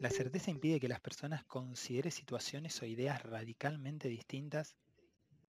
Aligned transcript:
La 0.00 0.08
certeza 0.08 0.50
impide 0.50 0.80
que 0.80 0.88
las 0.88 1.00
personas 1.00 1.44
consideren 1.44 2.10
situaciones 2.10 2.80
o 2.80 2.86
ideas 2.86 3.22
radicalmente 3.22 4.08
distintas 4.08 4.74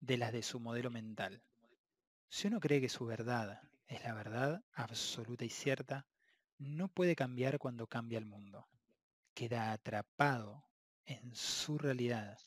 de 0.00 0.16
las 0.16 0.32
de 0.32 0.42
su 0.42 0.60
modelo 0.60 0.90
mental. 0.90 1.42
Si 2.30 2.48
uno 2.48 2.58
cree 2.58 2.80
que 2.80 2.88
su 2.88 3.04
verdad 3.04 3.60
es 3.86 4.02
la 4.02 4.14
verdad 4.14 4.64
absoluta 4.72 5.44
y 5.44 5.50
cierta, 5.50 6.06
no 6.56 6.88
puede 6.88 7.14
cambiar 7.16 7.58
cuando 7.58 7.86
cambia 7.86 8.16
el 8.16 8.24
mundo. 8.24 8.66
Queda 9.34 9.72
atrapado 9.72 10.64
en 11.04 11.34
su 11.34 11.76
realidad, 11.76 12.38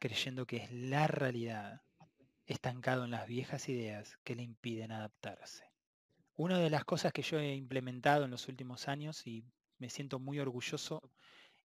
creyendo 0.00 0.44
que 0.44 0.56
es 0.56 0.72
la 0.72 1.06
realidad, 1.06 1.82
estancado 2.46 3.04
en 3.04 3.12
las 3.12 3.28
viejas 3.28 3.68
ideas 3.68 4.18
que 4.24 4.34
le 4.34 4.42
impiden 4.42 4.90
adaptarse. 4.90 5.70
Una 6.34 6.58
de 6.58 6.70
las 6.70 6.84
cosas 6.84 7.12
que 7.12 7.22
yo 7.22 7.38
he 7.38 7.54
implementado 7.54 8.24
en 8.24 8.32
los 8.32 8.48
últimos 8.48 8.88
años 8.88 9.24
y 9.24 9.44
me 9.78 9.88
siento 9.88 10.18
muy 10.18 10.38
orgulloso 10.38 11.02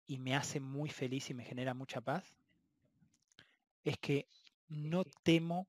y 0.07 0.19
me 0.19 0.35
hace 0.35 0.61
muy 0.61 0.91
feliz 0.91 1.31
y 1.31 1.35
me 1.35 1.45
genera 1.45 1.75
mucha 1.75 2.01
paz, 2.01 2.35
es 3.85 3.99
que 3.99 4.27
no 4.69 5.05
temo 5.23 5.69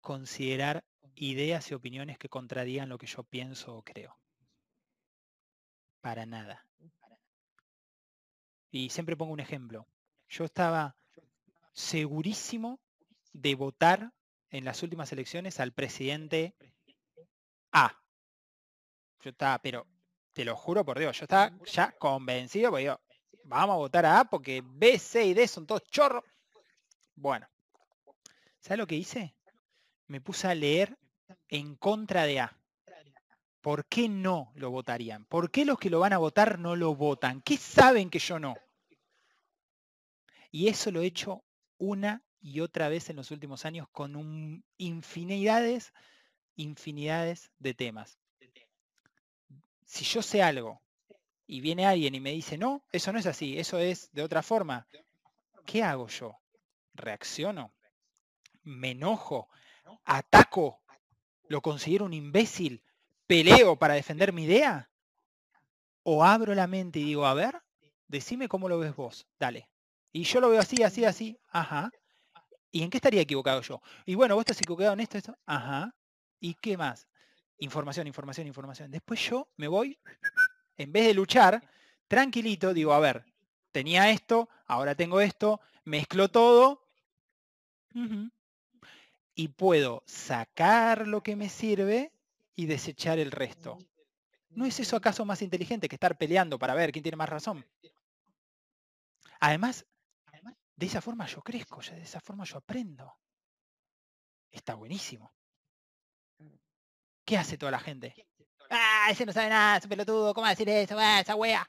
considerar 0.00 0.84
ideas 1.14 1.70
y 1.70 1.74
opiniones 1.74 2.18
que 2.18 2.28
contradigan 2.28 2.88
lo 2.88 2.98
que 2.98 3.06
yo 3.06 3.22
pienso 3.22 3.76
o 3.76 3.82
creo. 3.82 4.16
Para 6.00 6.24
nada. 6.26 6.66
Y 8.70 8.90
siempre 8.90 9.16
pongo 9.16 9.32
un 9.32 9.40
ejemplo. 9.40 9.86
Yo 10.28 10.44
estaba 10.44 10.96
segurísimo 11.72 12.80
de 13.32 13.54
votar 13.54 14.12
en 14.50 14.64
las 14.64 14.82
últimas 14.82 15.12
elecciones 15.12 15.60
al 15.60 15.72
presidente 15.72 16.54
A. 17.72 18.00
Yo 19.22 19.30
estaba, 19.30 19.60
pero 19.60 19.86
te 20.32 20.44
lo 20.44 20.56
juro 20.56 20.84
por 20.84 20.98
Dios, 20.98 21.18
yo 21.18 21.24
estaba 21.24 21.52
ya 21.64 21.92
convencido, 21.92 22.70
porque 22.70 22.82
digo, 22.84 23.00
vamos 23.44 23.74
a 23.74 23.78
votar 23.78 24.06
a 24.06 24.20
A 24.20 24.24
porque 24.24 24.62
B, 24.64 24.98
C 24.98 25.26
y 25.26 25.34
D 25.34 25.46
son 25.48 25.66
todos 25.66 25.82
chorros. 25.84 26.24
Bueno, 27.14 27.48
¿sabes 28.60 28.78
lo 28.78 28.86
que 28.86 28.96
hice? 28.96 29.34
Me 30.06 30.20
puse 30.20 30.46
a 30.48 30.54
leer 30.54 30.96
en 31.48 31.76
contra 31.76 32.24
de 32.24 32.40
A. 32.40 32.56
¿Por 33.60 33.84
qué 33.86 34.08
no 34.08 34.52
lo 34.54 34.70
votarían? 34.70 35.26
¿Por 35.26 35.50
qué 35.50 35.64
los 35.64 35.78
que 35.78 35.90
lo 35.90 36.00
van 36.00 36.14
a 36.14 36.18
votar 36.18 36.58
no 36.58 36.76
lo 36.76 36.94
votan? 36.94 37.42
¿Qué 37.42 37.58
saben 37.58 38.08
que 38.08 38.18
yo 38.18 38.38
no? 38.38 38.56
Y 40.50 40.68
eso 40.68 40.90
lo 40.90 41.02
he 41.02 41.06
hecho 41.06 41.44
una 41.76 42.24
y 42.40 42.60
otra 42.60 42.88
vez 42.88 43.10
en 43.10 43.16
los 43.16 43.30
últimos 43.30 43.66
años 43.66 43.86
con 43.92 44.64
infinidades, 44.78 45.92
infinidades 46.56 47.50
de 47.58 47.74
temas. 47.74 48.18
Si 50.00 50.06
yo 50.06 50.22
sé 50.22 50.42
algo 50.42 50.80
y 51.46 51.60
viene 51.60 51.84
alguien 51.84 52.14
y 52.14 52.20
me 52.20 52.32
dice, 52.32 52.56
no, 52.56 52.82
eso 52.90 53.12
no 53.12 53.18
es 53.18 53.26
así, 53.26 53.58
eso 53.58 53.78
es 53.78 54.10
de 54.12 54.22
otra 54.22 54.42
forma, 54.42 54.86
¿qué 55.66 55.82
hago 55.82 56.08
yo? 56.08 56.38
¿Reacciono? 56.94 57.74
¿Me 58.62 58.92
enojo? 58.92 59.50
¿Ataco? 60.06 60.80
¿Lo 61.48 61.60
considero 61.60 62.06
un 62.06 62.14
imbécil? 62.14 62.82
¿Peleo 63.26 63.76
para 63.76 63.92
defender 63.92 64.32
mi 64.32 64.44
idea? 64.44 64.90
¿O 66.02 66.24
abro 66.24 66.54
la 66.54 66.66
mente 66.66 66.98
y 66.98 67.04
digo, 67.04 67.26
a 67.26 67.34
ver, 67.34 67.60
decime 68.08 68.48
cómo 68.48 68.70
lo 68.70 68.78
ves 68.78 68.96
vos, 68.96 69.26
dale. 69.38 69.68
Y 70.12 70.22
yo 70.22 70.40
lo 70.40 70.48
veo 70.48 70.60
así, 70.60 70.82
así, 70.82 71.04
así, 71.04 71.38
ajá. 71.50 71.90
¿Y 72.70 72.84
en 72.84 72.88
qué 72.88 72.96
estaría 72.96 73.20
equivocado 73.20 73.60
yo? 73.60 73.82
Y 74.06 74.14
bueno, 74.14 74.34
vos 74.34 74.44
estás 74.46 74.62
equivocado 74.62 74.94
en 74.94 75.00
esto, 75.00 75.18
esto, 75.18 75.36
ajá. 75.44 75.94
¿Y 76.40 76.54
qué 76.54 76.78
más? 76.78 77.06
Información, 77.60 78.06
información, 78.06 78.46
información. 78.46 78.90
Después 78.90 79.20
yo 79.28 79.48
me 79.56 79.68
voy, 79.68 79.98
en 80.76 80.92
vez 80.92 81.06
de 81.06 81.14
luchar, 81.14 81.62
tranquilito, 82.08 82.72
digo, 82.72 82.92
a 82.92 83.00
ver, 83.00 83.24
tenía 83.70 84.10
esto, 84.10 84.48
ahora 84.66 84.94
tengo 84.94 85.20
esto, 85.20 85.60
mezclo 85.84 86.28
todo. 86.28 86.88
Y 89.34 89.48
puedo 89.48 90.02
sacar 90.06 91.06
lo 91.06 91.22
que 91.22 91.36
me 91.36 91.48
sirve 91.48 92.12
y 92.56 92.66
desechar 92.66 93.18
el 93.18 93.30
resto. 93.30 93.78
¿No 94.50 94.64
es 94.64 94.80
eso 94.80 94.96
acaso 94.96 95.24
más 95.24 95.42
inteligente 95.42 95.88
que 95.88 95.96
estar 95.96 96.16
peleando 96.16 96.58
para 96.58 96.74
ver 96.74 96.92
quién 96.92 97.02
tiene 97.02 97.16
más 97.16 97.28
razón? 97.28 97.66
Además, 99.38 99.86
de 100.76 100.86
esa 100.86 101.02
forma 101.02 101.26
yo 101.26 101.42
crezco, 101.42 101.80
de 101.82 102.02
esa 102.02 102.20
forma 102.20 102.44
yo 102.44 102.56
aprendo. 102.56 103.18
Está 104.50 104.74
buenísimo. 104.74 105.32
¿Qué 107.30 107.38
hace 107.38 107.56
toda 107.56 107.70
la 107.70 107.78
gente? 107.78 108.26
Ah, 108.70 109.06
ese 109.08 109.24
no 109.24 109.32
sabe 109.32 109.50
nada, 109.50 109.76
ese 109.76 109.86
pelotudo, 109.86 110.34
¿cómo 110.34 110.42
va 110.42 110.48
a 110.48 110.50
decir 110.50 110.68
eso? 110.68 110.96
Ah, 110.98 111.20
esa 111.20 111.36
wea. 111.36 111.64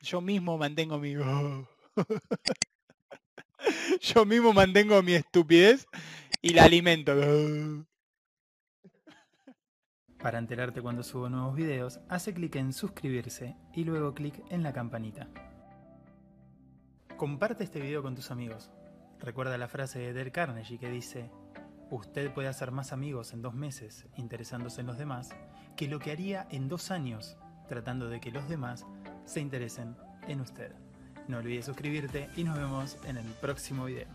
Yo 0.00 0.22
mismo 0.22 0.56
mantengo 0.56 0.98
mi. 0.98 1.12
Yo 4.00 4.24
mismo 4.24 4.54
mantengo 4.54 5.02
mi 5.02 5.12
estupidez 5.12 5.86
y 6.40 6.54
la 6.54 6.64
alimento. 6.64 7.12
Para 10.18 10.38
enterarte 10.38 10.80
cuando 10.80 11.02
subo 11.02 11.28
nuevos 11.28 11.54
videos, 11.54 12.00
hace 12.08 12.32
clic 12.32 12.56
en 12.56 12.72
suscribirse 12.72 13.58
y 13.74 13.84
luego 13.84 14.14
clic 14.14 14.42
en 14.48 14.62
la 14.62 14.72
campanita. 14.72 15.28
Comparte 17.18 17.62
este 17.62 17.78
video 17.78 18.02
con 18.02 18.14
tus 18.14 18.30
amigos. 18.30 18.70
Recuerda 19.18 19.58
la 19.58 19.68
frase 19.68 19.98
de 19.98 20.14
Del 20.14 20.32
Carnegie 20.32 20.78
que 20.78 20.88
dice, 20.88 21.30
usted 21.92 22.32
puede 22.32 22.48
hacer 22.48 22.70
más 22.70 22.92
amigos 22.92 23.34
en 23.34 23.42
dos 23.42 23.54
meses 23.54 24.06
interesándose 24.16 24.80
en 24.80 24.86
los 24.86 24.96
demás 24.96 25.30
que 25.76 25.88
lo 25.88 25.98
que 25.98 26.10
haría 26.10 26.46
en 26.50 26.68
dos 26.68 26.90
años 26.90 27.36
tratando 27.68 28.08
de 28.08 28.18
que 28.18 28.30
los 28.30 28.48
demás 28.48 28.86
se 29.24 29.40
interesen 29.40 29.94
en 30.26 30.40
usted. 30.40 30.72
No 31.28 31.38
olvides 31.38 31.66
suscribirte 31.66 32.30
y 32.36 32.44
nos 32.44 32.56
vemos 32.56 32.96
en 33.04 33.18
el 33.18 33.26
próximo 33.40 33.84
video. 33.84 34.08